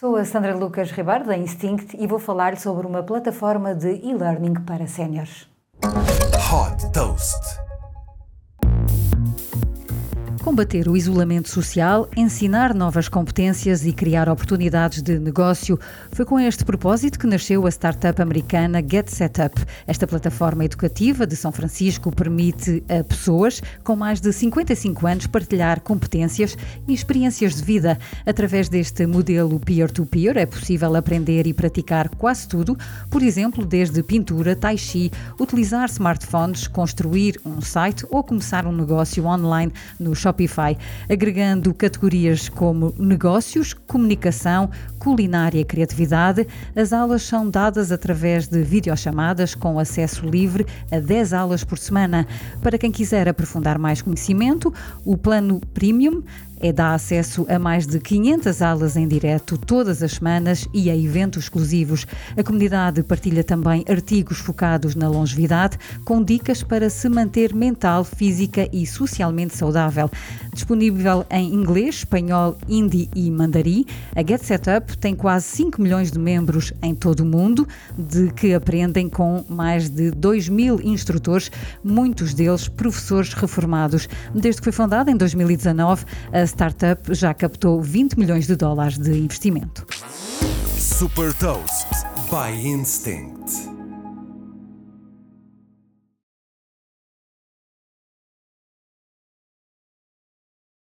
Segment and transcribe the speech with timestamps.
[0.00, 4.54] Sou a Sandra Lucas Ribeiro, da Instinct, e vou falar sobre uma plataforma de e-learning
[4.64, 5.46] para séniores.
[5.84, 7.69] Hot Toast.
[10.42, 15.78] Combater o isolamento social, ensinar novas competências e criar oportunidades de negócio
[16.12, 19.54] foi com este propósito que nasceu a startup americana Get Setup.
[19.86, 25.82] Esta plataforma educativa de São Francisco permite a pessoas com mais de 55 anos partilhar
[25.82, 26.56] competências
[26.88, 27.98] e experiências de vida.
[28.24, 32.78] Através deste modelo peer-to-peer -peer, é possível aprender e praticar quase tudo,
[33.10, 39.26] por exemplo, desde pintura, tai chi, utilizar smartphones, construir um site ou começar um negócio
[39.26, 40.76] online no shopping Shopify,
[41.08, 46.46] agregando categorias como negócios, comunicação, culinária e criatividade.
[46.74, 52.26] As aulas são dadas através de videochamadas com acesso livre a 10 aulas por semana.
[52.62, 54.72] Para quem quiser aprofundar mais conhecimento,
[55.04, 56.22] o plano Premium
[56.62, 60.96] é dá acesso a mais de 500 aulas em direto todas as semanas e a
[60.96, 62.06] eventos exclusivos.
[62.36, 68.68] A comunidade partilha também artigos focados na longevidade, com dicas para se manter mental, física
[68.72, 70.10] e socialmente saudável.
[70.52, 76.18] Disponível em inglês, espanhol, hindi e mandarim, a Get Setup tem quase 5 milhões de
[76.18, 81.50] membros em todo o mundo, de que aprendem com mais de 2 mil instrutores,
[81.84, 84.08] muitos deles professores reformados.
[84.34, 89.12] Desde que foi fundada em 2019, a startup já captou 20 milhões de dólares de
[89.18, 89.86] investimento.
[90.76, 91.86] Super Toast
[92.30, 93.69] by Instinct.